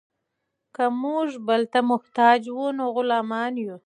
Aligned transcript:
که 0.75 0.85
موږ 1.01 1.27
بل 1.47 1.61
ته 1.73 1.79
محتاج 1.91 2.41
وو 2.55 2.67
نو 2.77 2.85
غلامان 2.95 3.53
یو. 3.65 3.75